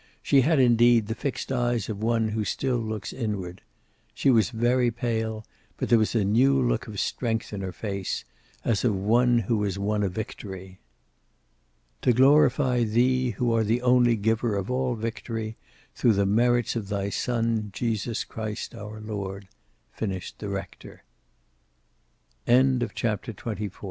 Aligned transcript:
She 0.23 0.41
had, 0.41 0.57
indeed, 0.59 1.05
the 1.05 1.13
fixed 1.13 1.51
eyes 1.51 1.87
of 1.87 2.01
one 2.01 2.29
who 2.29 2.43
still 2.43 2.79
looks 2.79 3.13
inward. 3.13 3.61
She 4.15 4.31
was 4.31 4.49
very 4.49 4.89
pale, 4.89 5.45
but 5.77 5.89
there 5.89 5.99
was 5.99 6.15
a 6.15 6.25
new 6.25 6.59
look 6.59 6.87
of 6.87 6.99
strength 6.99 7.53
in 7.53 7.61
her 7.61 7.71
face, 7.71 8.25
as 8.65 8.83
of 8.83 8.95
one 8.95 9.37
who 9.37 9.61
has 9.61 9.77
won 9.77 10.01
a 10.01 10.09
victory. 10.09 10.79
"To 12.01 12.13
glorify 12.13 12.83
Thee, 12.83 13.29
who 13.37 13.53
are 13.55 13.63
the 13.63 13.83
only 13.83 14.15
giver 14.15 14.55
of 14.55 14.71
all 14.71 14.95
victory, 14.95 15.55
through 15.93 16.13
the 16.13 16.25
merits 16.25 16.75
of 16.75 16.89
thy 16.89 17.11
Son, 17.11 17.69
Jesus 17.71 18.23
Christ 18.23 18.73
our 18.73 18.99
Lord," 18.99 19.49
finished 19.91 20.39
the 20.39 20.49
rector. 20.49 21.03
CHAPTER 22.47 22.53
XXV 22.53 22.59
On 23.39 23.59
the 23.69 23.69
last 23.69 23.71
da 23.73 23.79